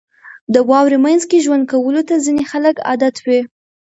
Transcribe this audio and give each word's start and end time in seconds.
•د 0.53 0.55
واورې 0.69 0.97
مینځ 1.03 1.23
کې 1.29 1.43
ژوند 1.45 1.63
کولو 1.71 2.01
ته 2.09 2.15
ځینې 2.25 2.43
خلک 2.51 2.75
عادت 2.87 3.15
وي. 3.25 3.39